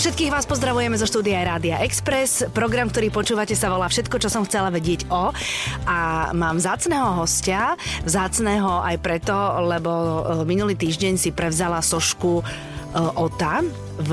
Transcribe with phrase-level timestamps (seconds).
[0.00, 2.48] Všetkých vás pozdravujeme zo štúdia Rádia Express.
[2.48, 5.36] Program, ktorý počúvate, sa volá Všetko, čo som chcela vedieť o.
[5.84, 7.76] A mám zácného hostia.
[8.08, 9.36] Zácného aj preto,
[9.68, 12.44] lebo e, minulý týždeň si prevzala sošku e,
[13.20, 14.12] OTA v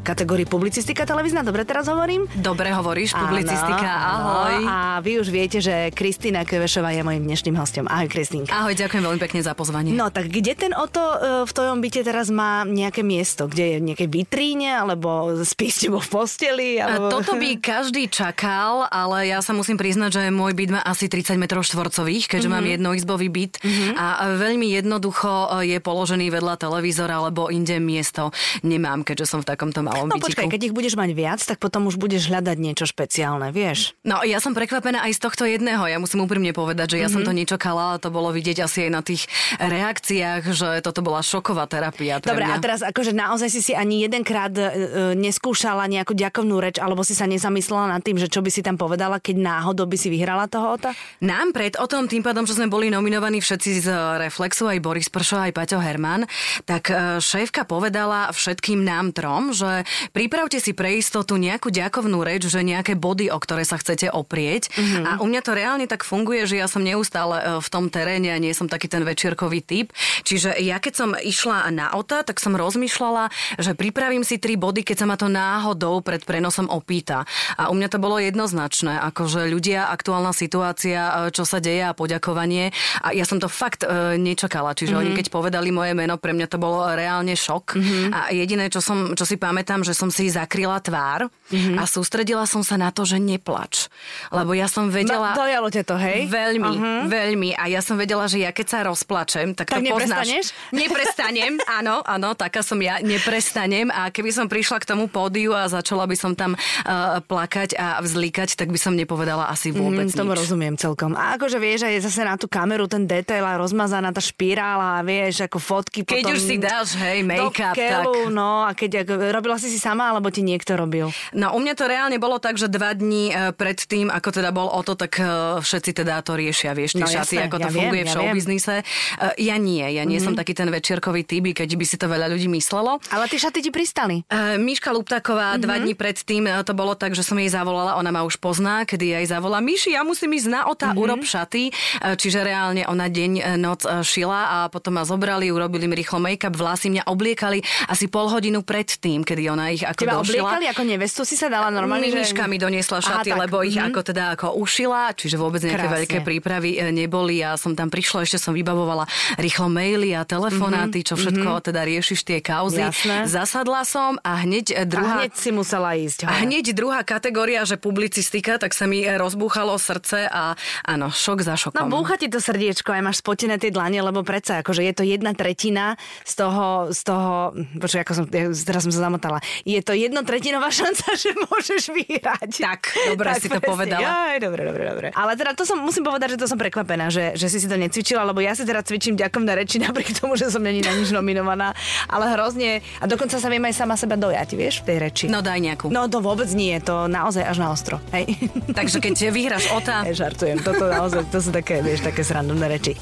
[0.00, 1.44] kategórii publicistika televízna.
[1.44, 2.24] Dobre teraz hovorím?
[2.40, 4.54] Dobre hovoríš, publicistika, áno, ahoj.
[4.64, 4.68] Áno.
[4.70, 7.84] A vy už viete, že Kristýna Kvešová je mojim dnešným hostom.
[7.84, 8.48] Ahoj, Kristýnka.
[8.50, 9.92] Ahoj, ďakujem veľmi pekne za pozvanie.
[9.92, 13.44] No tak kde ten Oto e, v tvojom byte teraz má nejaké miesto?
[13.44, 16.80] Kde je nejaké vitríne, alebo spí s v posteli?
[16.80, 17.12] Alebo...
[17.12, 21.36] Toto by každý čakal, ale ja sa musím priznať, že môj byt má asi 30
[21.36, 22.64] metrov štvorcových, keďže mm-hmm.
[22.64, 23.92] mám jednoizbový byt mm-hmm.
[24.00, 24.06] a
[24.40, 28.32] veľmi jednoducho je položený vedľa televízora, alebo inde miesto
[28.64, 31.90] nemám keďže som v takomto malom No počkaj, keď ich budeš mať viac, tak potom
[31.90, 33.98] už budeš hľadať niečo špeciálne, vieš?
[34.06, 35.82] No ja som prekvapená aj z tohto jedného.
[35.90, 37.14] Ja musím úprimne povedať, že ja mm-hmm.
[37.14, 37.38] som to mhm.
[37.42, 39.26] nečakala, ale to bolo vidieť asi aj na tých
[39.58, 42.22] reakciách, že toto bola šoková terapia.
[42.22, 42.54] Dobre, mňa.
[42.54, 44.68] a teraz akože naozaj si si ani jedenkrát e, e,
[45.16, 48.76] neskúšala nejakú ďakovnú reč, alebo si sa nezamyslela nad tým, že čo by si tam
[48.76, 50.92] povedala, keď náhodou by si vyhrala toho ota?
[51.24, 53.88] Nám pred o tom, tým pádom, že sme boli nominovaní všetci z
[54.20, 56.28] Reflexu, aj Boris Pršo, aj Paťo Herman,
[56.68, 62.20] tak e, šéfka povedala všetkým nám nám trom, že pripravte si pre istotu nejakú ďakovnú
[62.20, 64.68] reč, že nejaké body, o ktoré sa chcete oprieť.
[64.76, 65.04] Mm-hmm.
[65.08, 68.28] A u mňa to reálne tak funguje, že ja som neustále e, v tom teréne
[68.28, 69.96] a nie som taký ten večierkový typ.
[70.28, 74.84] Čiže ja keď som išla na OTA, tak som rozmýšľala, že pripravím si tri body,
[74.84, 77.24] keď sa ma to náhodou pred prenosom opýta.
[77.56, 81.96] A u mňa to bolo jednoznačné, akože ľudia, aktuálna situácia, e, čo sa deje a
[81.96, 82.74] poďakovanie.
[83.00, 84.76] A ja som to fakt e, nečakala.
[84.76, 85.08] Čiže mm-hmm.
[85.08, 87.78] oni keď povedali moje meno, pre mňa to bolo reálne šok.
[87.78, 88.08] Mm-hmm.
[88.10, 91.76] A jediné, čo som, čo si pamätám, že som si zakryla tvár mm-hmm.
[91.76, 93.90] a sústredila som sa na to, že neplač.
[94.30, 95.34] Lebo ja som vedela...
[95.34, 96.30] No, dojalo te to, hej?
[96.30, 97.02] Veľmi, uh-huh.
[97.10, 97.50] veľmi.
[97.58, 100.54] A ja som vedela, že ja keď sa rozplačem, tak, tak to poznáš.
[100.74, 103.90] Neprestanem, áno, áno, taká som ja, neprestanem.
[103.90, 107.98] A keby som prišla k tomu pódiu a začala by som tam uh, plakať a
[108.00, 110.38] vzlikať, tak by som nepovedala asi vôbec mm, tomu nič.
[110.46, 111.12] rozumiem celkom.
[111.18, 115.46] A akože vieš, aj zase na tú kameru ten detail a rozmazaná tá špirála, vieš,
[115.46, 116.34] ako fotky Keď potom...
[116.34, 118.06] už si dáš, hej, make-up, tak...
[118.30, 121.12] No a keď ako, robila si si sama, alebo ti niekto robil?
[121.36, 124.48] No u mňa to reálne bolo tak, že dva dní e, pred tým, ako teda
[124.56, 127.56] bol o to, tak e, všetci teda to riešia, vieš, tie no, šaty, jasné, ako
[127.60, 128.76] to ja funguje viem, v showbiznise.
[128.80, 130.32] Ja, e, ja nie, ja nie mm-hmm.
[130.32, 132.96] som taký ten večierkový typ, keď by si to veľa ľudí myslelo.
[133.12, 134.24] Ale tie šaty ti pristali.
[134.30, 135.64] Uh, Miška Luptaková mm-hmm.
[135.64, 138.88] dva dní pred tým to bolo tak, že som jej zavolala, ona ma už pozná,
[138.88, 141.02] kedy ja jej zavolala, Miši, ja musím ísť na ota, mm-hmm.
[141.02, 141.72] urob šaty.
[142.00, 146.92] Čiže reálne ona deň, noc šila a potom ma zobrali, urobili mi rýchlo make-up, vlasy
[146.92, 150.46] mňa obliekali asi pol hodinu pred tým, kedy ona ich ako Teba došila.
[150.46, 152.06] obliekali ako nevestu si sa dala normálne?
[152.06, 152.50] Mimiška že...
[152.50, 153.90] mi doniesla šaty, Aha, lebo ich mm-hmm.
[153.90, 155.98] ako teda ako ušila, čiže vôbec nejaké Krásne.
[155.98, 157.42] veľké prípravy e, neboli.
[157.42, 159.10] Ja som tam prišla, ešte som vybavovala
[159.42, 161.10] rýchlo maily a telefonáty, mm-hmm.
[161.10, 161.66] čo všetko mm-hmm.
[161.66, 162.86] teda riešiš tie kauzy.
[162.86, 163.26] Jasné.
[163.26, 165.18] Zasadla som a hneď e, druhá...
[165.18, 166.30] A hneď si musela ísť.
[166.30, 166.30] Hore.
[166.30, 170.54] A hneď druhá kategória, že publicistika, tak sa mi rozbúchalo srdce a
[170.86, 171.82] áno, šok za šokom.
[171.82, 175.02] No búcha ti to srdiečko, aj máš spotené tie dlane, lebo predsa akože je to
[175.02, 178.24] jedna tretina z toho, z toho, počuj, ako som,
[178.64, 182.50] teraz som sa zamotala, je to jednotretinová šanca, že môžeš vyhrať.
[182.60, 182.80] Tak,
[183.14, 183.60] dobre tak si presne.
[183.60, 184.06] to povedala.
[184.06, 185.06] Aj, dobre, dobre, dobre.
[185.12, 187.76] Ale teda to som, musím povedať, že to som prekvapená, že, že si si to
[187.76, 190.92] necvičila, lebo ja si teda cvičím ďakom na reči, napriek tomu, že som není na
[190.94, 191.72] nič nominovaná,
[192.08, 195.24] ale hrozne, a dokonca sa viem aj sama seba dojať, vieš, v tej reči.
[195.30, 195.86] No daj nejakú.
[195.92, 197.96] No to vôbec nie, to naozaj až na ostro.
[198.12, 198.36] Hej.
[198.78, 200.04] Takže keď vyhráš OTA...
[200.08, 202.92] Ja, žartujem, toto naozaj, to sú také, vieš, také srandovné reči.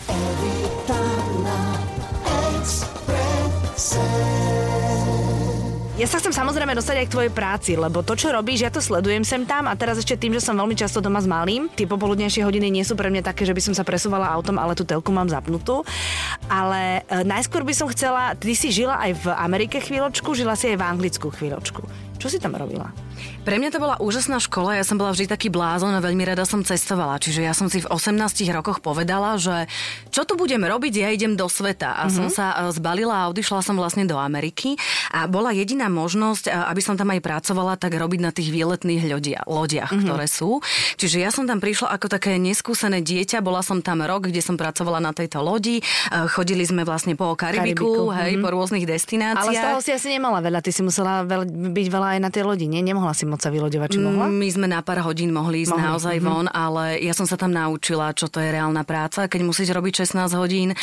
[5.99, 8.79] Ja sa chcem samozrejme dostať aj k tvojej práci, lebo to, čo robíš, ja to
[8.79, 11.91] sledujem sem tam a teraz ešte tým, že som veľmi často doma s malým, tie
[11.91, 14.87] popoludnejšie hodiny nie sú pre mňa také, že by som sa presúvala autom, ale tú
[14.87, 15.83] telku mám zapnutú.
[16.47, 20.71] Ale e, najskôr by som chcela, ty si žila aj v Amerike chvíľočku, žila si
[20.71, 21.83] aj v Anglicku chvíľočku.
[22.19, 22.91] Čo si tam robila?
[23.47, 26.45] Pre mňa to bola úžasná škola, ja som bola vždy taký blázon a veľmi rada
[26.45, 27.17] som cestovala.
[27.23, 28.19] Čiže ja som si v 18
[28.53, 29.71] rokoch povedala, že
[30.11, 31.95] čo tu budem robiť, ja idem do sveta.
[31.95, 32.13] A mm-hmm.
[32.13, 34.77] som sa e, zbalila a odišla som vlastne do Ameriky.
[35.15, 39.07] A bola jediná možnosť, e, aby som tam aj pracovala, tak robiť na tých výletných
[39.07, 40.05] ľodia, lodiach, mm-hmm.
[40.11, 40.59] ktoré sú.
[40.99, 44.59] Čiže ja som tam prišla ako také neskúsené dieťa, bola som tam rok, kde som
[44.59, 45.79] pracovala na tejto lodi.
[45.79, 45.83] E,
[46.29, 48.13] chodili sme vlastne po Karibiku, Karibiku.
[48.13, 48.45] hej, mm-hmm.
[48.45, 49.47] po rôznych destináciách.
[49.47, 52.31] Ale z toho si asi nemala veľa, ty si musela veľ, byť veľa aj na
[52.31, 52.81] tej lodi, nie?
[52.85, 54.29] Nemohla nemohla si moc sa vyloďovať, či mohla?
[54.29, 55.87] My sme na pár hodín mohli ísť mohli.
[55.89, 56.35] naozaj mm-hmm.
[56.35, 60.05] von, ale ja som sa tam naučila, čo to je reálna práca, keď musíš robiť
[60.05, 60.77] 16 hodín,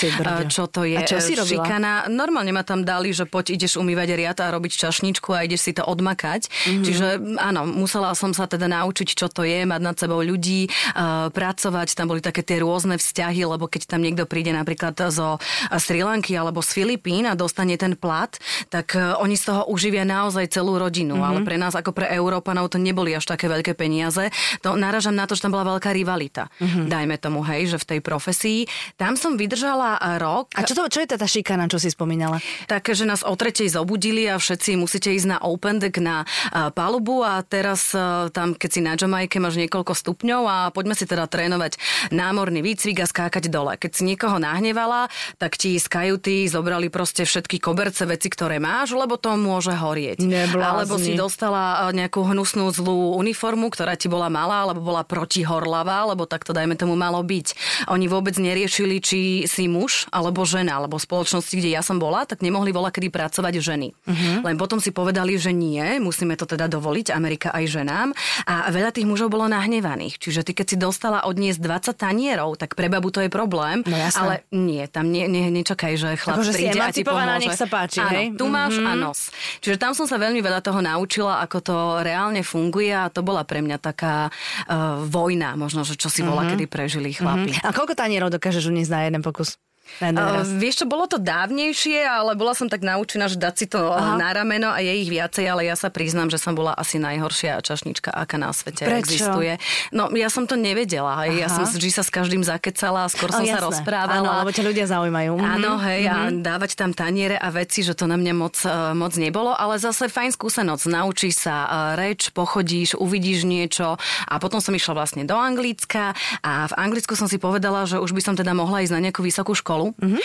[0.50, 2.10] čo to je a čo si šikana.
[2.10, 5.72] Normálne ma tam dali, že poď ideš umývať riad a robiť čašničku a ideš si
[5.78, 6.50] to odmakať.
[6.50, 6.84] Mm-hmm.
[6.88, 7.08] Čiže
[7.38, 11.94] áno, musela som sa teda naučiť, čo to je, mať nad sebou ľudí, uh, pracovať.
[11.94, 15.38] Tam boli také tie rôzne vzťahy, lebo keď tam niekto príde napríklad zo
[15.78, 18.32] Sri Lanky alebo z Filipín a dostane ten plat,
[18.72, 21.15] tak uh, oni z toho uživia naozaj celú rodinu.
[21.20, 21.30] Mm-hmm.
[21.32, 24.28] Ale pre nás ako pre Európanov to neboli až také veľké peniaze.
[24.66, 26.50] To naražam na to, že tam bola veľká rivalita.
[26.60, 26.86] Mm-hmm.
[26.90, 28.60] Dajme tomu, hej, že v tej profesii.
[29.00, 30.52] Tam som vydržala rok.
[30.56, 32.40] A čo, to, čo je tá šikana, čo si spomínala?
[32.66, 36.26] Tak, že nás o tretej zobudili a všetci musíte ísť na open deck na
[36.74, 37.94] palubu a teraz
[38.32, 41.78] tam, keď si na Jamajke máš niekoľko stupňov a poďme si teda trénovať
[42.10, 43.78] námorný výcvik a skákať dole.
[43.78, 48.98] Keď si niekoho nahnevala, tak ti z kajuty zobrali proste všetky koberce, veci, ktoré máš,
[48.98, 50.24] lebo to môže horieť.
[50.24, 50.66] Neblázni.
[50.66, 56.26] Alebo si dostala nejakú hnusnú zlú uniformu, ktorá ti bola malá, alebo bola protihorlavá, lebo
[56.26, 57.48] tak to dajme tomu malo byť.
[57.94, 62.26] Oni vôbec neriešili, či si muž alebo žena, alebo v spoločnosti, kde ja som bola,
[62.26, 63.92] tak nemohli volať kedy pracovať ženy.
[63.92, 64.48] Uh-huh.
[64.48, 68.08] Len potom si povedali, že nie, musíme to teda dovoliť, Amerika aj ženám.
[68.48, 70.18] A veľa tých mužov bolo nahnevaných.
[70.18, 73.84] Čiže ty, keď si dostala odniesť 20 tanierov, tak pre babu to je problém.
[73.84, 77.44] No, ale nie, tam nie, nie, nečakaj, že chlap Ako, príde a ti pomôže.
[77.44, 78.26] nech sa páči, Áno, hej?
[78.40, 78.92] tu máš mm-hmm.
[78.92, 79.20] a nos.
[79.60, 83.44] Čiže tam som sa veľmi veľa toho naučila, ako to reálne funguje a to bola
[83.44, 86.54] pre mňa taká uh, vojna, možno, že čo si bola, mm-hmm.
[86.56, 87.52] kedy prežili chlapi.
[87.52, 87.68] Mm-hmm.
[87.68, 89.60] A koľko tanierov dokážeš uniesť na jeden pokus?
[90.04, 93.80] Uh, vieš čo, bolo to dávnejšie, ale bola som tak naučená, že dať si to
[93.80, 94.20] Aha.
[94.20, 97.64] na rameno a je ich viacej, ale ja sa priznám, že som bola asi najhoršia
[97.64, 99.00] čašnička, aká na svete Prečo?
[99.00, 99.56] existuje.
[99.96, 101.24] No, ja som to nevedela.
[101.24, 101.48] Hej.
[101.48, 103.56] Ja som vždy sa s každým zakecala a skôr oh, som jasné.
[103.56, 104.20] sa rozprávala.
[104.20, 105.32] Áno, lebo ťa ľudia zaujímajú.
[105.40, 106.12] Áno, mhm, hej, mm-hmm.
[106.12, 106.42] a mhm.
[106.44, 110.12] dávať tam taniere a veci, že to na mňa moc, uh, moc nebolo, ale zase
[110.12, 110.92] fajn skúsenosť.
[110.92, 113.96] Naučíš sa uh, reč, pochodíš, uvidíš niečo
[114.28, 116.12] a potom som išla vlastne do Anglicka
[116.44, 119.24] a v Anglicku som si povedala, že už by som teda mohla ísť na nejakú
[119.24, 120.22] vysokú školu školu, mm-hmm.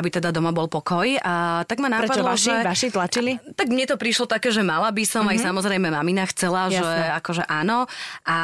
[0.00, 1.04] aby teda doma bol pokoj.
[1.20, 2.64] A tak ma napadlo, Prečo, vaši, že...
[2.64, 3.32] vaši tlačili?
[3.52, 5.36] Tak mne to prišlo také, že mala by som, mm-hmm.
[5.36, 5.46] aj mhm.
[5.52, 6.80] samozrejme mamina chcela, Jasne.
[6.80, 7.84] že akože áno.
[8.24, 8.36] A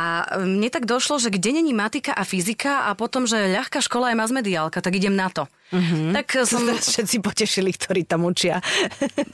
[0.44, 4.20] mne tak došlo, že kde není matika a fyzika a potom, že ľahká škola je
[4.20, 5.48] mazmediálka, tak idem na to.
[5.72, 6.12] Mm-hmm.
[6.12, 6.60] Tak som...
[6.92, 8.60] Všetci potešili, ktorí tam učia.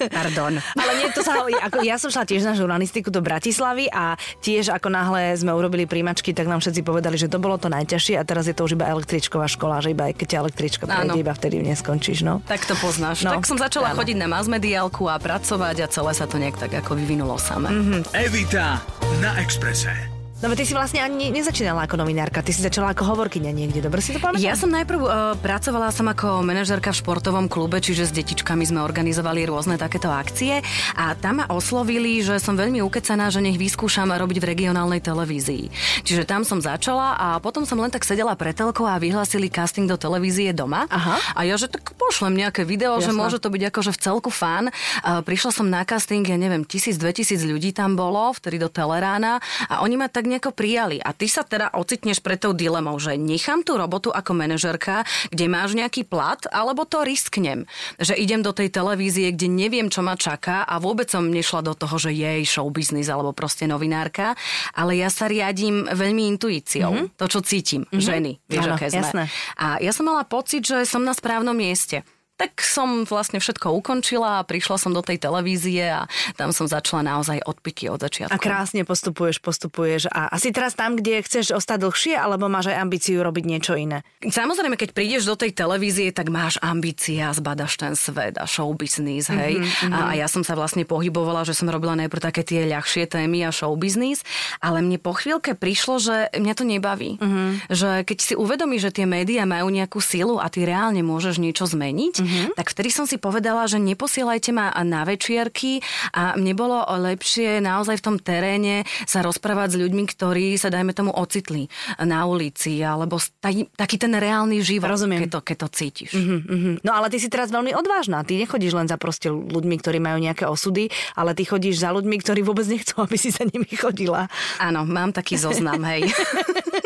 [0.08, 0.56] Pardon.
[0.80, 4.70] Ale nie, to sa, ako, ja som šla tiež na žurnalistiku do Bratislavy a tiež
[4.70, 8.22] ako náhle sme urobili príjmačky, tak nám všetci povedali, že to bolo to najťažšie a
[8.22, 11.60] teraz je to už iba električková škola, že iba keď ťa električka prejde, iba vtedy
[11.66, 12.22] neskončíš.
[12.22, 12.40] No.
[12.46, 13.26] Tak to poznáš.
[13.26, 13.34] No.
[13.34, 13.98] Tak som začala ano.
[13.98, 17.68] chodiť na mazmediálku a pracovať a celé sa to nejak tak ako vyvinulo samé.
[17.74, 18.00] Mm-hmm.
[18.14, 18.78] Evita
[19.18, 20.17] na Exprese.
[20.38, 23.98] No ty si vlastne ani nezačínala ako novinárka, ty si začala ako hovorkyňa niekde, dobre
[23.98, 24.38] si to pamätám?
[24.38, 25.10] Ja som najprv uh,
[25.42, 30.62] pracovala som ako manažerka v športovom klube, čiže s detičkami sme organizovali rôzne takéto akcie
[30.94, 35.74] a tam ma oslovili, že som veľmi ukecaná, že nech vyskúšam robiť v regionálnej televízii.
[36.06, 39.90] Čiže tam som začala a potom som len tak sedela pre telkou a vyhlásili casting
[39.90, 40.86] do televízie doma.
[40.86, 41.18] Aha.
[41.34, 43.10] A ja, že tak pošlem nejaké video, Jasne.
[43.10, 44.70] že môže to byť akože v celku fan.
[45.02, 48.70] Uh, prišla som na casting, ja neviem, tisíc, dve tisíc ľudí tam bolo, vtedy do
[48.70, 51.00] Telerána a oni ma tak nejako prijali.
[51.00, 55.48] A ty sa teda ocitneš pred tou dilemou, že nechám tú robotu ako manažerka, kde
[55.48, 57.64] máš nejaký plat, alebo to risknem.
[57.96, 61.74] Že idem do tej televízie, kde neviem, čo ma čaká a vôbec som nešla do
[61.74, 64.36] toho, že jej show business alebo proste novinárka,
[64.76, 66.92] ale ja sa riadím veľmi intuíciou.
[66.92, 67.16] Mm-hmm.
[67.16, 67.88] To, čo cítim.
[67.88, 68.04] Mm-hmm.
[68.04, 68.32] Ženy.
[68.46, 69.00] Vieš, Áno, aké sme.
[69.00, 69.22] Jasné.
[69.56, 72.04] A ja som mala pocit, že som na správnom mieste
[72.38, 76.06] tak som vlastne všetko ukončila a prišla som do tej televízie a
[76.38, 78.30] tam som začala naozaj odpiky od začiatku.
[78.30, 82.78] A krásne postupuješ, postupuješ a asi teraz tam, kde chceš ostať dlhšie, alebo máš aj
[82.78, 84.06] ambíciu robiť niečo iné?
[84.22, 88.70] Samozrejme, keď prídeš do tej televízie, tak máš ambície a zbadaš ten svet a show
[88.70, 89.58] business, hej.
[89.58, 93.10] Mm-hmm, a, a ja som sa vlastne pohybovala, že som robila najprv také tie ľahšie
[93.10, 94.22] témy a show business,
[94.62, 97.18] ale mne po chvíľke prišlo, že mňa to nebaví.
[97.18, 97.48] Mm-hmm.
[97.66, 101.66] Že keď si uvedomíš, že tie médiá majú nejakú silu a ty reálne môžeš niečo
[101.66, 102.52] zmeniť, mm-hmm mm-hmm.
[102.60, 105.80] tak vtedy som si povedala, že neposielajte ma na večierky
[106.12, 110.92] a mne bolo lepšie naozaj v tom teréne sa rozprávať s ľuďmi, ktorí sa, dajme
[110.92, 111.72] tomu, ocitli
[112.04, 115.24] na ulici, alebo taký ten reálny život, Rozumiem.
[115.24, 116.10] Keď, to, keď to cítiš.
[116.12, 116.84] Mm-hmm.
[116.84, 118.26] No ale ty si teraz veľmi odvážna.
[118.26, 122.16] Ty nechodíš len za proste ľuďmi, ktorí majú nejaké osudy, ale ty chodíš za ľuďmi,
[122.20, 124.26] ktorí vôbec nechcú, aby si za nimi chodila.
[124.58, 126.10] Áno, mám taký zoznam, hej.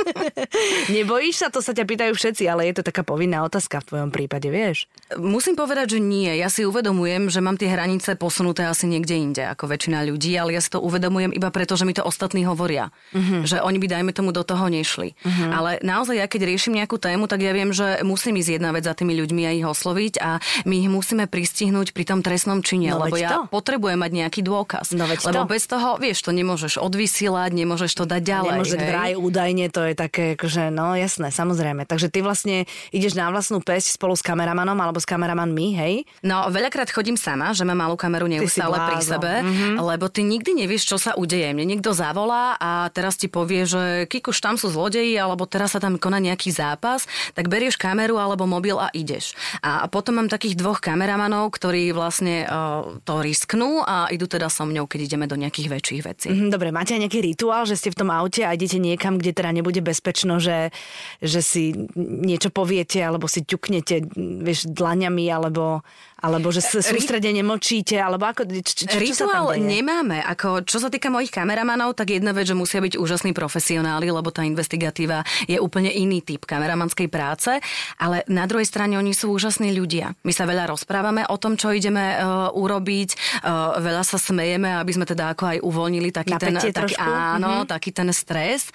[0.96, 1.48] Nebojíš sa?
[1.48, 4.86] To sa ťa pýtajú všetci, ale je to taká povinná otázka v tvojom prípade, vieš?
[5.32, 6.28] Musím povedať, že nie.
[6.36, 10.52] Ja si uvedomujem, že mám tie hranice posunuté asi niekde inde, ako väčšina ľudí, ale
[10.52, 12.92] ja si to uvedomujem iba preto, že mi to ostatní hovoria.
[13.16, 13.40] Uh-huh.
[13.40, 15.16] Že oni by, dajme tomu, do toho nešli.
[15.24, 15.48] Uh-huh.
[15.48, 18.84] Ale naozaj, ja keď riešim nejakú tému, tak ja viem, že musím ísť jedna vec
[18.84, 20.36] za tými ľuďmi a ich osloviť a
[20.68, 23.48] my ich musíme pristihnúť pri tom trestnom čine, no, lebo ja to.
[23.48, 24.92] potrebujem mať nejaký dôkaz.
[24.92, 25.48] No, lebo to.
[25.48, 28.52] bez toho, vieš, to nemôžeš odvysielať, nemôžeš to dať ďalej.
[28.60, 31.88] Nemôže vraj údajne, to je také, že no jasné, samozrejme.
[31.88, 35.94] Takže ty vlastne ideš na vlastnú pesť spolu s kameramanom alebo s kameramanmi, hej?
[36.26, 39.78] No, veľakrát chodím sama, že mám malú kameru neustále pri sebe, mm-hmm.
[39.78, 41.46] lebo ty nikdy nevieš, čo sa udeje.
[41.54, 45.80] Mne niekto zavolá a teraz ti povie, že Kikuš, tam sú zlodeji, alebo teraz sa
[45.80, 47.06] tam koná nejaký zápas,
[47.38, 49.38] tak berieš kameru alebo mobil a ideš.
[49.62, 54.66] A potom mám takých dvoch kameramanov, ktorí vlastne uh, to risknú a idú teda so
[54.66, 56.28] mňou, keď ideme do nejakých väčších vecí.
[56.34, 59.30] Mm-hmm, dobre, máte aj nejaký rituál, že ste v tom aute a idete niekam, kde
[59.30, 60.74] teda nebude bezpečno, že,
[61.22, 64.10] že si niečo poviete alebo si ťuknete,
[64.42, 64.72] vieš,
[65.12, 65.84] dlaňami alebo
[66.22, 68.46] alebo že sa sústredene močíte, alebo ako...
[68.46, 70.22] Č, č, čo Rituál nemáme.
[70.22, 74.30] Ako, čo sa týka mojich kameramanov, tak jedna vec, že musia byť úžasní profesionáli, lebo
[74.30, 77.50] tá investigatíva je úplne iný typ kameramanskej práce,
[77.98, 80.14] ale na druhej strane oni sú úžasní ľudia.
[80.22, 84.94] My sa veľa rozprávame o tom, čo ideme uh, urobiť, uh, veľa sa smejeme, aby
[84.94, 87.72] sme teda ako aj uvoľnili taký Napätie ten, taký, áno, mm-hmm.
[87.74, 88.70] taký ten stres.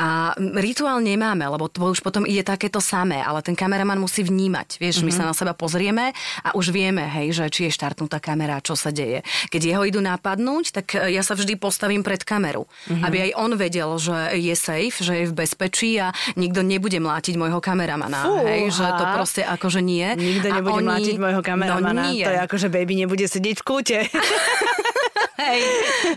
[0.00, 4.80] A rituál nemáme, lebo to už potom ide takéto samé, ale ten kameraman musí vnímať.
[4.80, 5.12] Vieš, mm-hmm.
[5.12, 5.28] my sa mhm.
[5.28, 8.94] na seba pozrieme a už vie vieme, hej, že či je štartnutá kamera, čo sa
[8.94, 9.26] deje.
[9.50, 13.02] Keď jeho idú napadnúť, tak e, ja sa vždy postavím pred kameru, mm-hmm.
[13.02, 17.34] aby aj on vedel, že je safe, že je v bezpečí a nikto nebude mlátiť
[17.34, 18.22] môjho kameramana.
[18.22, 20.06] Fú, hej, že to proste akože nie.
[20.14, 20.86] Nikto nebude oni...
[20.86, 21.90] mlátiť môjho kameramana.
[21.90, 22.22] No nie.
[22.22, 23.98] To je ako, že baby nebude sedieť v kúte.
[25.42, 25.60] hej,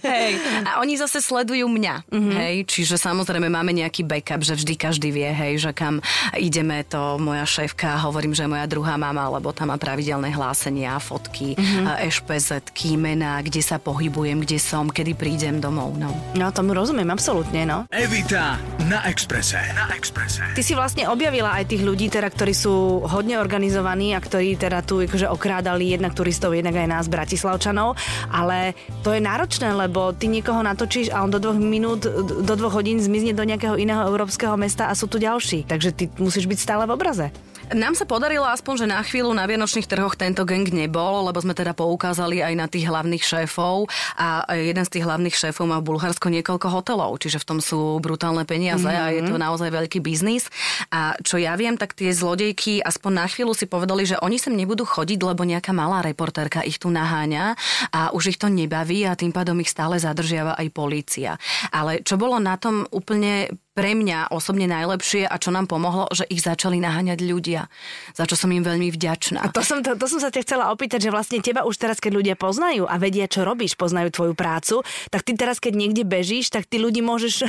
[0.04, 0.32] hej.
[0.66, 2.36] A oni zase sledujú mňa, mm-hmm.
[2.36, 2.56] hej.
[2.66, 6.00] Čiže samozrejme máme nejaký backup, že vždy každý vie, hej, že kam
[6.38, 10.98] ideme, to moja šéfka, hovorím, že je moja druhá mama, lebo tam má pravidelné hlásenia,
[10.98, 12.06] fotky, mm-hmm.
[12.08, 12.66] ešpz
[13.00, 16.12] mená, kde sa pohybujem, kde som, kedy prídem domov, no.
[16.36, 17.86] No, tomu rozumiem, absolútne, no.
[17.94, 18.58] Evita
[18.90, 19.60] na Exprese.
[19.78, 20.44] Na Exprese.
[20.56, 24.82] Ty si vlastne objavila aj tých ľudí, teda, ktorí sú hodne organizovaní a ktorí teda
[24.82, 27.96] tu akože okrádali jednak turistov, jednak aj nás, Bratislavčanov,
[28.34, 32.04] ale to je náročné, lebo ty niekoho natočíš a on do dvoch minút,
[32.44, 35.64] do dvoch hodín zmizne do nejakého iného európskeho mesta a sú tu ďalší.
[35.68, 37.32] Takže ty musíš byť stále v obraze.
[37.70, 41.54] Nám sa podarilo aspoň, že na chvíľu na Vianočných trhoch tento gang nebol, lebo sme
[41.54, 43.86] teda poukázali aj na tých hlavných šéfov
[44.18, 48.02] a jeden z tých hlavných šéfov má v Bulharsko niekoľko hotelov, čiže v tom sú
[48.02, 49.06] brutálne peniaze mm-hmm.
[49.06, 49.42] a je to mhm.
[49.46, 50.50] naozaj veľký biznis.
[50.90, 54.58] A čo ja viem, tak tie zlodejky aspoň na chvíľu si povedali, že oni sem
[54.58, 57.54] nebudú chodiť, lebo nejaká malá reportérka ich tu naháňa
[57.94, 61.38] a už ich to nebaví a tým pádom ich stále zadržiava aj polícia.
[61.70, 66.28] Ale čo bolo na tom úplne pre mňa osobne najlepšie a čo nám pomohlo, že
[66.28, 67.72] ich začali naháňať ľudia,
[68.12, 69.40] za čo som im veľmi vďačná.
[69.40, 72.04] A to som, to, to som sa ťa chcela opýtať, že vlastne teba už teraz,
[72.04, 76.04] keď ľudia poznajú a vedia, čo robíš, poznajú tvoju prácu, tak ty teraz, keď niekde
[76.04, 77.48] bežíš, tak ty ľudí môžeš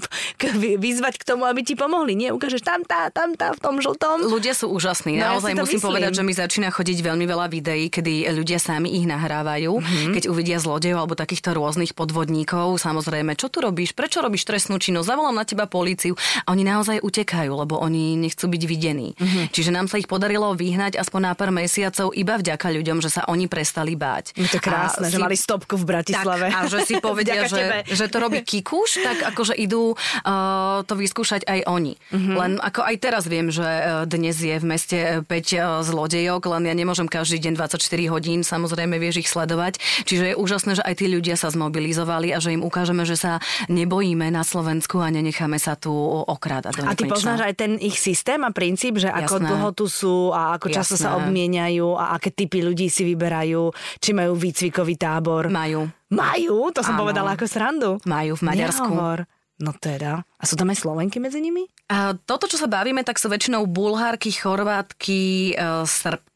[0.86, 2.16] vyzvať k tomu, aby ti pomohli.
[2.16, 4.24] Nie, ukážeš tam tá, tam tá, v tom žltom.
[4.32, 5.20] Ľudia sú úžasní.
[5.20, 5.88] No, Naozaj ja musím myslím.
[5.92, 10.12] povedať, že mi začína chodiť veľmi veľa videí, kedy ľudia sami ich nahrávajú, mm-hmm.
[10.16, 12.80] keď uvidia zlodejov alebo takýchto rôznych podvodníkov.
[12.80, 13.92] Samozrejme, čo tu robíš?
[13.92, 15.12] Prečo robíš trestnú činnosť?
[15.12, 16.14] Zavolám na teba políciu.
[16.46, 19.12] A oni naozaj utekajú, lebo oni nechcú byť videní.
[19.14, 19.44] Mm-hmm.
[19.52, 23.22] Čiže nám sa ich podarilo vyhnať aspoň na pár mesiacov iba vďaka ľuďom, že sa
[23.28, 24.34] oni prestali báť.
[24.38, 25.22] Je to krásne, a že si...
[25.22, 26.46] mali stopku v Bratislave.
[26.48, 30.94] Tak, a že si povedia, že, že to robí Kikuš, tak akože idú uh, to
[30.94, 31.94] vyskúšať aj oni.
[32.10, 32.34] Mm-hmm.
[32.36, 36.62] Len ako aj teraz viem, že uh, dnes je v meste 5 uh, zlodejok, len
[36.70, 37.82] ja nemôžem každý deň 24
[38.12, 39.78] hodín, samozrejme vieš ich sledovať.
[40.06, 43.42] Čiže je úžasné, že aj tí ľudia sa zmobilizovali a že im ukážeme, že sa
[43.66, 45.92] nebojíme na Slovensku a nenecháme necháme sa tu
[46.28, 46.84] okrádať.
[46.84, 49.48] a ty poznáš aj ten ich systém a princíp, že ako Jasné.
[49.48, 54.10] dlho tu sú a ako často sa obmieniajú a aké typy ľudí si vyberajú, či
[54.12, 55.48] majú výcvikový tábor.
[55.48, 55.88] Majú.
[56.12, 56.70] Majú?
[56.76, 57.02] To som Áno.
[57.08, 57.90] povedala ako srandu.
[58.04, 58.92] Majú v Maďarsku.
[58.92, 59.20] Nehovor.
[59.56, 60.20] No teda.
[60.36, 61.64] A sú tam aj Slovenky medzi nimi?
[61.88, 66.35] A toto, čo sa bavíme, tak sú väčšinou Bulhárky, Chorvátky, e, Srbky.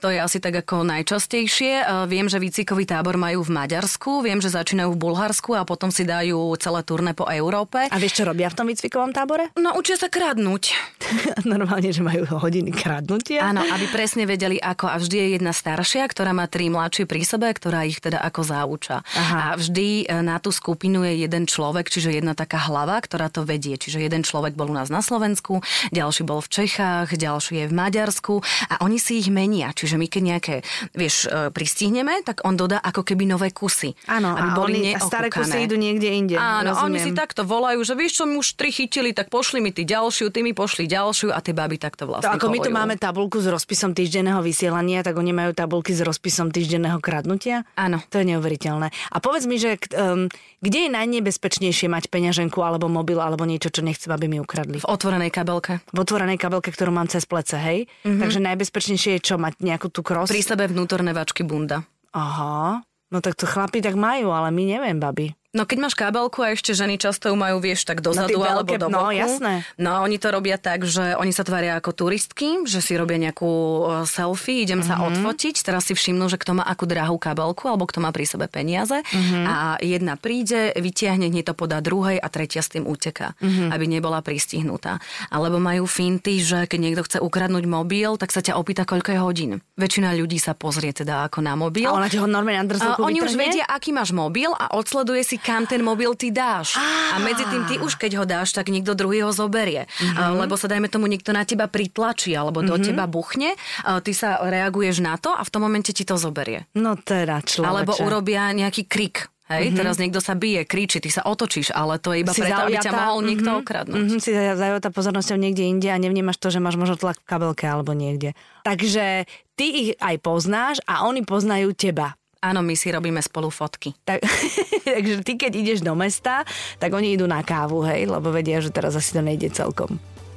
[0.00, 1.82] To je asi tak ako najčastejšie.
[1.82, 5.90] E, viem, že výcikový tábor majú v Maďarsku, viem, že začínajú v Bulharsku a potom
[5.90, 7.90] si dajú celé turné po Európe.
[7.90, 9.50] A vieš, čo robia v tom výcvikovom tábore?
[9.58, 10.72] No, učia sa kradnúť.
[11.52, 13.50] Normálne, že majú hodiny kradnutia.
[13.50, 14.86] Áno, aby presne vedeli ako.
[14.86, 18.40] A vždy je jedna staršia, ktorá má tri mladšie pri sebe, ktorá ich teda ako
[18.46, 19.02] zauča.
[19.02, 19.52] Aha.
[19.52, 23.42] A vždy e, na tú skupinu je jeden človek, čiže jedna taká hlava, ktorá to
[23.42, 23.74] vedie.
[23.74, 27.74] Čiže jeden človek bol u nás na Slovensku, ďalší bol v Čechách, ďalší je v
[27.74, 28.34] Maďarsku
[28.70, 29.72] a oni si si ich menia.
[29.72, 30.54] Čiže my keď nejaké,
[30.92, 33.96] vieš, e, pristihneme, tak on dodá ako keby nové kusy.
[34.12, 36.36] Áno, aby a, boli oni, a staré kusy idú niekde inde.
[36.36, 37.06] Áno, a oni rozumiem.
[37.08, 40.28] si takto volajú, že vieš čo, my už tri chytili, tak pošli mi ty ďalšiu,
[40.28, 42.76] ty mi pošli ďalšiu a tie baby takto To vlastne ako my tu kolujú.
[42.76, 47.64] máme tabulku s rozpisom týždenného vysielania, tak oni majú tabulky s rozpisom týždenného kradnutia?
[47.80, 48.04] Áno.
[48.12, 48.92] To je neuveriteľné.
[48.92, 50.28] A povedz mi, že um,
[50.60, 54.82] kde je najnebezpečnejšie mať peňaženku alebo mobil alebo niečo, čo nechcem, aby mi ukradli?
[54.82, 55.78] V otvorenej kabelke.
[55.94, 57.86] V otvorenej kabelke, ktorú mám cez plece, hej?
[58.02, 58.20] Mm-hmm.
[58.26, 60.26] Takže najbezpečnejšie je čo, mať nejakú tú kros?
[60.26, 61.86] Pri sebe vnútorné vačky bunda.
[62.16, 65.30] Aha, no tak to chlapi tak majú, ale my neviem, babi.
[65.52, 68.72] No keď máš kabelku a ešte ženy často ju majú, vieš, tak dozadu tie alebo
[68.72, 69.16] do no, boku.
[69.16, 69.62] jasné.
[69.76, 73.46] No oni to robia tak, že oni sa tvária ako turistky, že si robia nejakú
[73.46, 75.04] e, selfie, idem sa Mhm.
[75.06, 78.46] odfotiť, teraz si všimnú, že kto má akú drahú kabelku alebo kto má pri sebe
[78.46, 79.38] peniaze Mhm.
[79.42, 83.70] a jedna príde, vytiahne, hneď to podá druhej a tretia s tým uteká, Mhm.
[83.70, 84.98] aby nebola pristihnutá.
[85.28, 89.18] Alebo majú finty, že keď niekto chce ukradnúť mobil, tak sa ťa opýta, koľko je
[89.18, 89.50] hodín.
[89.74, 91.88] Väčšina ľudí sa pozrie teda ako na mobil.
[91.88, 93.42] A ona ti ho normálne na oni už vytrhne?
[93.52, 96.76] vedia, aký máš mobil a odsleduje si, kam ten mobil ty dáš.
[97.12, 99.88] A medzi tým ty už keď ho dáš, tak niekto druhý ho zoberie.
[100.16, 103.54] A, Lebo sa dajme tomu niekto na teba pritlačí alebo do teba buchne,
[104.02, 106.68] ty sa reaguješ na to a v tom momente ti to zoberie.
[106.76, 107.70] No teda, človeče.
[107.70, 109.30] Alebo urobia nejaký krik.
[109.46, 112.66] Hej, teraz niekto sa bije, kričí, ty sa otočíš, ale to je iba Si preto,
[112.66, 114.02] aby ťa mohol niekto mhm, okradnúť.
[114.02, 117.62] mhm, si zaujatá pozornosťou niekde inde a nevnímaš to, že máš možno tlak v kabelke
[117.62, 118.34] alebo niekde.
[118.66, 122.18] Takže ty ich aj poznáš a oni poznajú teba.
[122.44, 123.96] Áno, my si robíme spolu fotky.
[124.04, 124.20] Tak,
[124.96, 126.44] takže ty, keď ideš do mesta,
[126.76, 129.96] tak oni idú na kávu, hej, lebo vedia, že teraz asi to nejde celkom.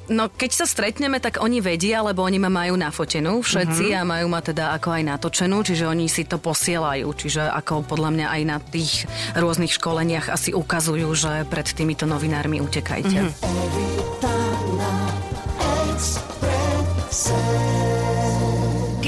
[0.10, 4.01] No keď sa stretneme, tak oni vedia, lebo oni ma majú nafotenú všetci uh-huh.
[4.01, 8.10] a majú ma teda ako aj natočenú, čiže oni si to posielajú, čiže ako podľa
[8.18, 9.06] mňa aj na tých
[9.38, 13.22] rôznych školeniach asi ukazujú, že pred týmito novinármi utekajte.
[13.22, 13.38] Uh-huh.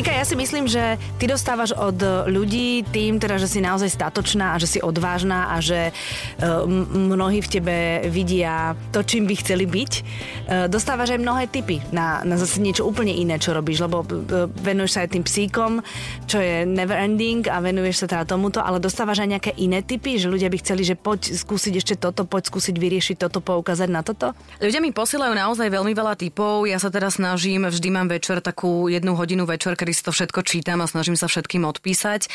[0.02, 4.58] Kika, ja si myslím, že ty dostávaš od ľudí tým, teda, že si naozaj statočná
[4.58, 5.94] a že si odvážna a že
[6.42, 7.78] m- mnohí v tebe
[8.10, 9.92] vidia to, čím by chceli byť.
[9.94, 14.50] Uh, dostávaš aj mnohé typy na, na zase niečo úplne iné, čo robíš, lebo uh,
[14.50, 15.86] venuješ sa aj tým psíkom,
[16.26, 20.18] čo je never ending a venuješ sa teda tomuto, ale dostávaš aj nejaké iné typy,
[20.18, 24.02] že ľudia by chceli, že poď skúsiť ešte toto, poď skúsiť vyriešiť toto, poukázať na
[24.02, 24.34] toto?
[24.66, 26.66] Ľudia mi posielajú naozaj veľmi veľa typov.
[26.66, 30.44] Ja sa teraz snažím, vždy mám večer takú jednu hodinu večer, kedy si to všetko
[30.44, 32.28] čítam a snažím sa všetkým odpísať.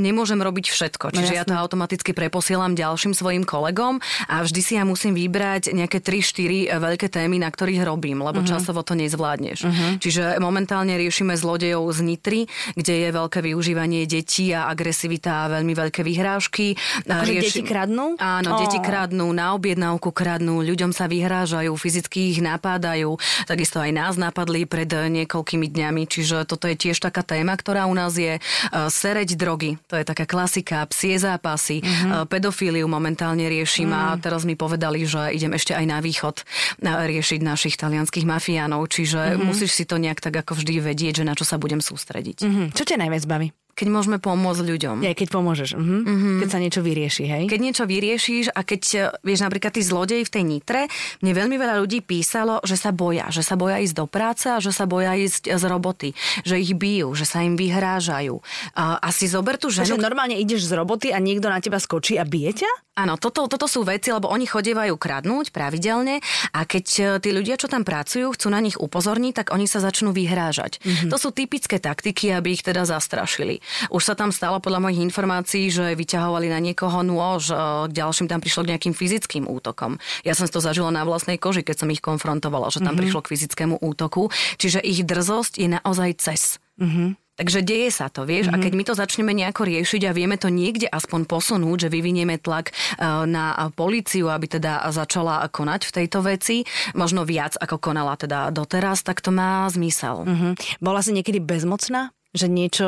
[0.00, 4.84] Nemôžem robiť všetko, čiže ja to automaticky preposielam ďalším svojim kolegom a vždy si ja
[4.86, 8.56] musím vybrať nejaké 3-4 veľké témy, na ktorých robím, lebo uh-huh.
[8.56, 9.58] časovo to nezvládneš.
[9.66, 9.90] Uh-huh.
[9.98, 12.40] Čiže momentálne riešime zlodejov z Nitry,
[12.78, 16.78] kde je veľké využívanie detí a agresivita a veľmi veľké vyhrážky.
[17.04, 18.14] Akože deti kradnú?
[18.22, 18.58] Áno, Ó.
[18.62, 23.18] deti kradnú, na objednávku kradnú, ľuďom sa vyhrážajú, fyzicky ich napádajú,
[23.50, 27.94] takisto aj nás napadli pred niekoľkými dňami, čiže toto je tiež taká téma, ktorá u
[27.98, 31.90] nás je uh, sereď drogy, to je taká klasika, psie zápasy, Mhm.
[31.90, 32.24] uh-huh.
[32.30, 34.14] pedofíliu momentálne riešim uh-huh.
[34.14, 38.86] a teraz mi povedali, že idem ešte aj na východ uh, riešiť našich talianských mafiánov,
[38.86, 39.42] čiže uh-huh.
[39.42, 42.44] musíš si to nejak tak ako vždy vedieť, že na čo sa budem sústrediť.
[42.44, 42.64] Mhm.
[42.76, 43.48] Čo ťa najviac baví?
[43.78, 45.06] Keď môžeme pomôcť ľuďom.
[45.06, 45.98] Ja, keď pomôžeš, mhm.
[46.02, 46.36] Mm-hmm.
[46.42, 47.44] keď sa niečo vyrieši, hej?
[47.46, 50.82] Keď niečo vyriešiš a keď, e, vieš, napríklad tí zlodej v tej Nitre,
[51.22, 54.58] mne veľmi veľa ľudí písalo, že sa boja, že sa boja ísť do práce a
[54.58, 56.10] že sa boja ísť z roboty,
[56.42, 58.34] že ich bijú, že sa im vyhrážajú.
[58.74, 60.02] A, a si zober tú Že ženu...
[60.02, 62.72] normálne ideš z roboty a niekto na teba skočí a bije ťa?
[62.98, 66.18] Áno, toto, toto sú veci, lebo oni chodievajú kradnúť pravidelne
[66.50, 69.78] a keď e, tí ľudia, čo tam pracujú, chcú na nich upozorniť, tak oni sa
[69.78, 70.82] začnú vyhrážať.
[70.82, 71.10] Mm-hmm.
[71.14, 73.62] To sú typické taktiky, aby ich teda zastrašili.
[73.88, 77.54] Už sa tam stalo podľa mojich informácií, že vyťahovali na niekoho nôž, e,
[77.88, 79.96] k ďalším tam prišlo k nejakým fyzickým útokom.
[80.24, 83.00] Ja som to zažila na vlastnej koži, keď som ich konfrontovala, že tam mm-hmm.
[83.00, 84.32] prišlo k fyzickému útoku.
[84.56, 86.42] Čiže ich drzosť je naozaj cez.
[86.78, 87.28] Mm-hmm.
[87.38, 88.58] Takže deje sa to, vieš, mm-hmm.
[88.58, 92.34] a keď my to začneme nejako riešiť a vieme to niekde aspoň posunúť, že vyvinieme
[92.42, 96.66] tlak e, na políciu, aby teda začala konať v tejto veci,
[96.98, 100.26] možno viac ako konala teda doteraz, tak to má zmysel.
[100.26, 100.82] Mhm.
[100.82, 102.10] Bola si niekedy bezmocná?
[102.34, 102.86] Že niečo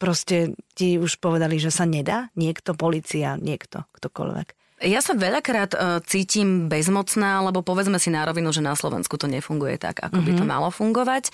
[0.00, 2.32] proste ti už povedali, že sa nedá?
[2.32, 4.56] Niekto, policia, niekto, ktokoľvek.
[4.80, 9.28] Ja sa veľakrát uh, cítim bezmocná, lebo povedzme si na rovinu, že na Slovensku to
[9.28, 10.24] nefunguje tak, ako mm-hmm.
[10.24, 11.28] by to malo fungovať,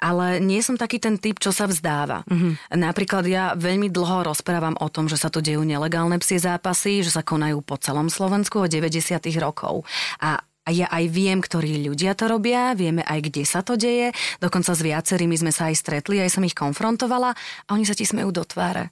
[0.00, 2.24] ale nie som taký ten typ, čo sa vzdáva.
[2.24, 2.72] Mm-hmm.
[2.80, 7.12] Napríklad ja veľmi dlho rozprávam o tom, že sa tu dejú nelegálne psie zápasy, že
[7.12, 9.20] sa konajú po celom Slovensku od 90.
[9.44, 9.84] rokov.
[10.24, 14.10] A a ja aj viem, ktorí ľudia to robia, vieme aj, kde sa to deje.
[14.42, 18.02] Dokonca s viacerými sme sa aj stretli, aj som ich konfrontovala a oni sa ti
[18.02, 18.90] smejú do tváre.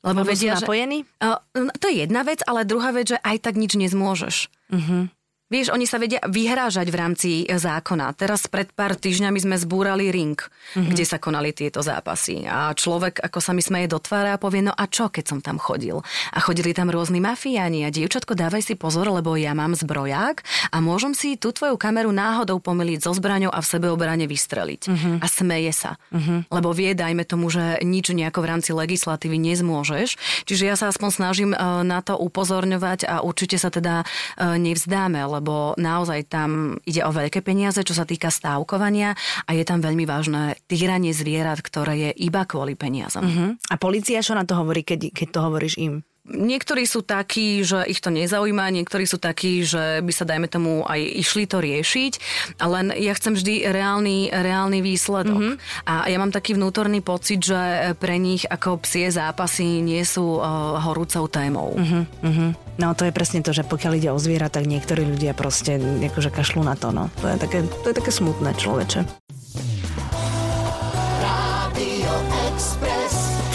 [0.00, 1.04] Lebo vedia, napojení?
[1.20, 4.48] Že, uh, to je jedna vec, ale druhá vec, že aj tak nič nezmôžeš.
[4.72, 5.12] Uh-huh.
[5.50, 8.14] Vieš, oni sa vedia vyhrážať v rámci zákona.
[8.14, 10.94] Teraz pred pár týždňami sme zbúrali ring, mm-hmm.
[10.94, 12.46] kde sa konali tieto zápasy.
[12.46, 15.42] A človek ako sa mi smeje do tváre a povie, no a čo, keď som
[15.42, 15.98] tam chodil?
[16.30, 20.78] A chodili tam rôzni mafiáni a dievčatko, dávaj si pozor, lebo ja mám zbroják a
[20.78, 24.82] môžem si tú tvoju kameru náhodou pomýliť so zbraňou a v sebeobrane vystreliť.
[24.86, 25.14] Mm-hmm.
[25.18, 25.98] A smeje sa.
[26.14, 26.46] Mm-hmm.
[26.46, 30.14] Lebo vie, dajme tomu, že nič nejako v rámci legislatívy nezmôžeš.
[30.46, 34.06] Čiže ja sa aspoň snažím e, na to upozorňovať a určite sa teda
[34.38, 39.16] e, nevzdáme, lebo naozaj tam ide o veľké peniaze, čo sa týka stávkovania
[39.48, 43.24] a je tam veľmi vážne týranie zvierat, ktoré je iba kvôli peniazom.
[43.24, 43.50] Uh-huh.
[43.72, 46.04] A policia čo na to hovorí, keď, keď to hovoríš im?
[46.28, 50.84] Niektorí sú takí, že ich to nezaujíma, niektorí sú takí, že by sa, dajme tomu,
[50.84, 52.12] aj išli to riešiť,
[52.60, 55.56] len ja chcem vždy reálny, reálny výsledok.
[55.56, 55.88] Mm-hmm.
[55.88, 60.78] A ja mám taký vnútorný pocit, že pre nich ako psie zápasy nie sú uh,
[60.84, 61.74] horúcou témou.
[61.74, 62.78] Mm-hmm.
[62.78, 66.30] No to je presne to, že pokiaľ ide o zviera, tak niektorí ľudia proste akože
[66.30, 66.92] kašľú na to.
[66.92, 67.08] No.
[67.24, 69.04] To, je také, to je také smutné človeče.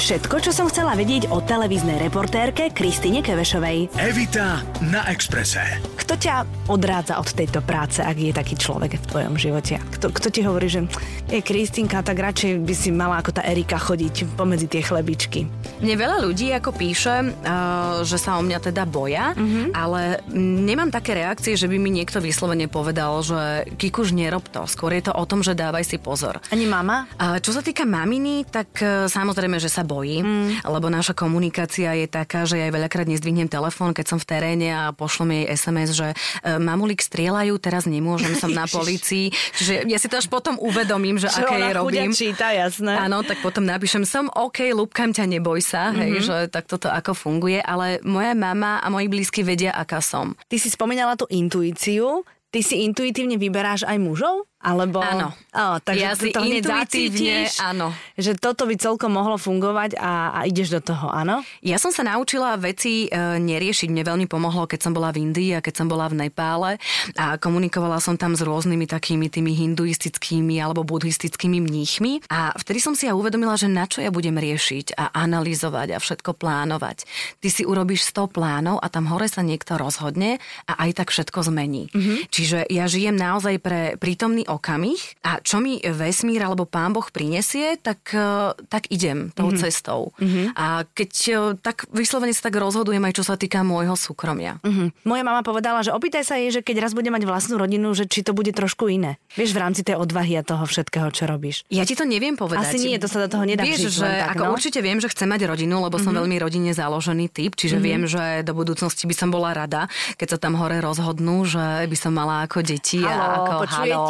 [0.06, 3.90] Všetko, čo som chcela vedieť o televíznej reportérke Kristine Kevešovej.
[3.98, 5.82] Evita na Exprese.
[5.98, 9.82] Kto ťa odrádza od tejto práce, ak je taký človek v tvojom živote?
[9.98, 10.86] Kto, kto ti hovorí, že
[11.26, 15.50] je Kristinka, tak radšej by si mala ako tá Erika chodiť pomedzi tie chlebičky?
[15.82, 19.74] Mne veľa ľudí ako píše, uh, že sa o mňa teda boja, mm-hmm.
[19.74, 24.70] ale nemám také reakcie, že by mi niekto vyslovene povedal, že Kikuž nerob to.
[24.70, 26.38] Skôr je to o tom, že dávaj si pozor.
[26.54, 27.10] Ani mama?
[27.18, 30.68] Uh, čo sa týka maminy, tak uh, samozrejme, že sa bojí, mm.
[30.68, 34.92] lebo naša komunikácia je taká, že ja veľakrát nezdvihnem telefón, keď som v teréne a
[34.92, 39.32] pošlom jej SMS, že uh, mamulík strieľajú, teraz nemôžem, som na policii.
[39.32, 42.12] Čiže ja si to až potom uvedomím, že čo aké je robím.
[42.12, 43.00] číta, jasné.
[43.00, 46.02] Áno, tak potom napíšem, som OK, lúbkam ťa, neboj sa, mm-hmm.
[46.04, 50.36] hej, že tak toto ako funguje, ale moja mama a moji blízky vedia, aká som.
[50.52, 54.48] Ty si spomínala tú intuíciu, ty si intuitívne vyberáš aj mužov?
[54.66, 54.98] Alebo...
[54.98, 55.30] Áno.
[55.54, 57.94] Á, takže ja si to intuitívne, áno.
[58.18, 61.46] Že toto by celkom mohlo fungovať a, a ideš do toho, áno?
[61.62, 63.94] Ja som sa naučila veci e, neriešiť.
[63.94, 66.82] Mne veľmi pomohlo, keď som bola v Indii a keď som bola v Nepále
[67.14, 72.98] a komunikovala som tam s rôznymi takými tými hinduistickými alebo buddhistickými mníchmi a vtedy som
[72.98, 77.06] si ja uvedomila, že na čo ja budem riešiť a analyzovať a všetko plánovať.
[77.40, 81.40] Ty si urobíš 100 plánov a tam hore sa niekto rozhodne a aj tak všetko
[81.54, 81.94] zmení.
[81.94, 82.18] Mm-hmm.
[82.34, 87.78] Čiže ja žijem naozaj pre prítomný okamih a čo mi vesmír alebo pán Boh prinesie,
[87.80, 89.62] tak, e, tak idem tou mm-hmm.
[89.62, 90.16] cestou.
[90.18, 90.46] Mm-hmm.
[90.56, 94.58] A keď e, tak vyslovene sa tak rozhodujem aj čo sa týka môjho súkromia.
[94.64, 95.08] Mm-hmm.
[95.08, 98.08] Moja mama povedala, že opýtaj sa jej, že keď raz bude mať vlastnú rodinu, že
[98.08, 99.20] či to bude trošku iné.
[99.36, 101.68] Vieš, v rámci tej odvahy a toho všetkého, čo robíš.
[101.68, 102.72] Ja ti to neviem povedať.
[102.72, 104.52] Asi nie, to sa do toho nedá Vieš, že tak, ako no?
[104.56, 106.06] určite viem, že chcem mať rodinu, lebo mm-hmm.
[106.06, 107.88] som veľmi rodine založený typ, čiže mm-hmm.
[107.88, 111.98] viem, že do budúcnosti by som bola rada, keď sa tam hore rozhodnú, že by
[111.98, 114.04] som mala ako deti halo, a ako halo,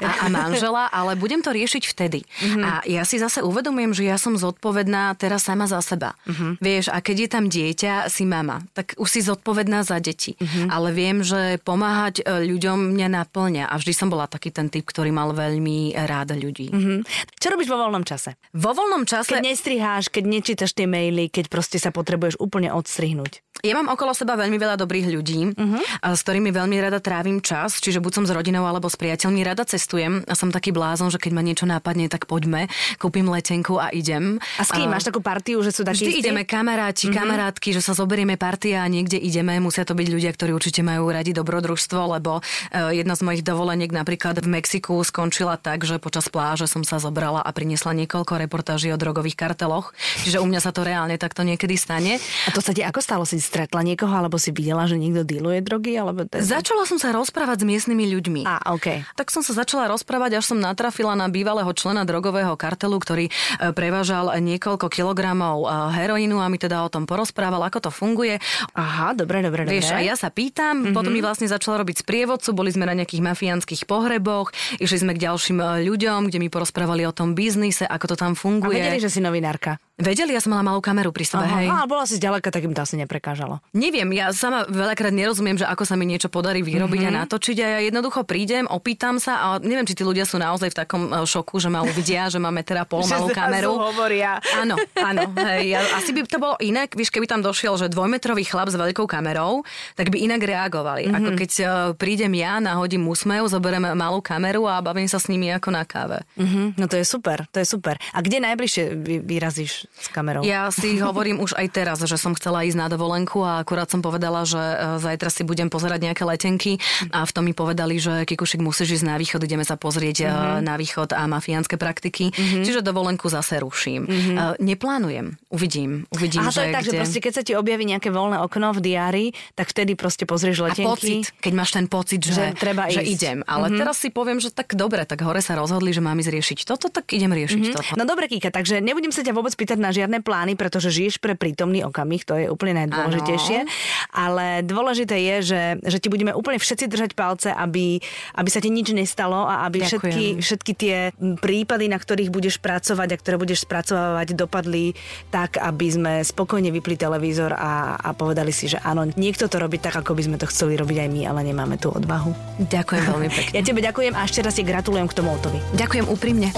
[0.00, 2.22] a, a manžela, ale budem to riešiť vtedy.
[2.24, 2.62] Mm-hmm.
[2.64, 6.14] A ja si zase uvedomujem, že ja som zodpovedná teraz sama za seba.
[6.26, 6.52] Mm-hmm.
[6.60, 10.36] Vieš, a keď je tam dieťa, si mama, tak už si zodpovedná za deti.
[10.36, 10.66] Mm-hmm.
[10.68, 14.84] Ale viem, že pomáhať e, ľuďom mňa naplňa a vždy som bola taký ten typ,
[14.86, 16.70] ktorý mal veľmi rád ľudí.
[16.70, 16.98] Mm-hmm.
[17.38, 18.36] Čo robíš vo voľnom čase?
[18.54, 19.36] Vo voľnom čase...
[19.36, 23.42] Keď nestriháš, keď nečítaš tie maily, keď proste sa potrebuješ úplne odstrihnúť.
[23.60, 25.80] Ja mám okolo seba veľmi veľa dobrých ľudí, uh-huh.
[26.16, 29.68] s ktorými veľmi rada trávim čas, čiže buď som s rodinou alebo s priateľmi rada
[29.70, 32.66] cestujem a som taký blázon, že keď ma niečo nápadne, tak poďme,
[32.98, 34.42] kúpim letenku a idem.
[34.58, 34.98] A s kým a...
[34.98, 36.22] máš takú partiu, že sú takí Vždy istí?
[36.26, 39.62] ideme kamaráti, kamarátky, že sa zoberieme partia a niekde ideme.
[39.62, 43.94] Musia to byť ľudia, ktorí určite majú radi dobrodružstvo, lebo uh, jedna z mojich dovoleniek
[43.94, 48.90] napríklad v Mexiku skončila tak, že počas pláže som sa zobrala a priniesla niekoľko reportáží
[48.90, 49.92] o drogových karteloch.
[50.26, 52.18] Čiže u mňa sa to reálne takto niekedy stane.
[52.48, 53.22] A to sa ti ako stalo?
[53.28, 55.94] Si stretla niekoho, alebo si videla, že niekto dealuje drogy?
[56.00, 56.40] Alebo teda...
[56.40, 58.40] Začala som sa rozprávať s miestnymi ľuďmi.
[58.48, 59.04] A, OK.
[59.14, 63.32] Tak som sa začala rozprávať, až som natrafila na bývalého člena drogového kartelu, ktorý e,
[63.76, 65.66] prevážal niekoľko kilogramov e,
[66.00, 68.40] heroínu a mi teda o tom porozprával, ako to funguje.
[68.72, 69.76] Aha, dobre, dobre, dobre.
[69.76, 70.96] Vieš, a ja sa pýtam, mm-hmm.
[70.96, 75.28] potom mi vlastne začala robiť sprievodcu, boli sme na nejakých mafiánskych pohreboch, išli sme k
[75.28, 78.80] ďalším e, ľuďom, kde mi porozprávali o tom biznise, ako to tam funguje.
[78.80, 79.76] A vedeli, že si novinárka?
[80.00, 81.68] Vedeli, ja som mala malú kameru pri sebe, Aha, hej.
[81.68, 83.60] Ale bola si zďaleka, tak im to asi neprekážalo.
[83.76, 87.20] Neviem, ja sama veľakrát nerozumiem, že ako sa mi niečo podarí vyrobiť mm-hmm.
[87.20, 90.72] a natočiť a ja jednoducho prídem, opýtam sa a neviem, či tí ľudia sú naozaj
[90.72, 93.76] v takom e, šoku, že ma uvidia, že máme teda polomalú kameru.
[93.76, 94.40] hovoria.
[94.56, 95.28] Áno, áno.
[95.36, 98.80] Hej, ja, asi by to bolo inak, víš, keby tam došiel, že dvojmetrový chlap s
[98.80, 99.68] veľkou kamerou,
[100.00, 101.12] tak by inak reagovali.
[101.12, 101.18] Mm-hmm.
[101.20, 105.52] Ako keď uh, prídem ja, nahodím úsmev, zoberiem malú kameru a bavím sa s nimi
[105.52, 106.24] ako na káve.
[106.40, 106.80] Mm-hmm.
[106.80, 108.00] No to je super, to je super.
[108.16, 110.40] A kde najbližšie vy, vyrazíš s kamerou.
[110.46, 114.00] Ja si hovorím už aj teraz, že som chcela ísť na dovolenku a akurát som
[114.00, 116.72] povedala, že e, zajtra si budem pozerať nejaké letenky
[117.12, 120.64] a v tom mi povedali, že Kikušik musíš ísť na východ, ideme sa pozrieť mm-hmm.
[120.64, 122.32] na východ a mafiánske praktiky.
[122.32, 122.64] Mm-hmm.
[122.64, 124.08] Čiže dovolenku zase ruším.
[124.08, 124.62] Mm-hmm.
[124.64, 126.08] Neplánujem, uvidím.
[126.08, 126.90] uvidím Aha, to je tak, kde...
[126.90, 130.64] že proste keď sa ti objaví nejaké voľné okno v diári, tak vtedy proste pozrieš
[130.64, 130.88] letenky.
[130.88, 133.44] A pocit, keď máš ten pocit, že, že, treba že idem.
[133.44, 133.80] Ale mm-hmm.
[133.84, 136.88] teraz si poviem, že tak dobre, tak hore sa rozhodli, že mám ísť riešiť toto,
[136.88, 137.76] tak idem riešiť mm-hmm.
[137.76, 137.92] toto.
[138.00, 141.38] No dobre, Kika, takže nebudem sa ťa vôbec pýtať na žiadne plány, pretože žiješ pre
[141.38, 143.58] prítomný okamih, to je úplne najdôležitejšie.
[143.62, 143.70] Ano.
[144.10, 148.00] Ale dôležité je, že, že ti budeme úplne všetci držať palce, aby,
[148.34, 150.96] aby sa ti nič nestalo a aby všetky, všetky tie
[151.38, 154.96] prípady, na ktorých budeš pracovať a ktoré budeš spracovávať, dopadli
[155.28, 159.76] tak, aby sme spokojne vypli televízor a, a povedali si, že áno, niekto to robí
[159.76, 162.32] tak, ako by sme to chceli robiť aj my, ale nemáme tú odvahu.
[162.64, 163.54] Ďakujem veľmi pekne.
[163.54, 165.58] Ja tebe ďakujem a ešte raz ti gratulujem k tomu autovi.
[165.76, 166.48] Ďakujem úprimne.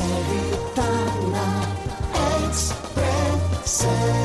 [3.82, 4.21] Say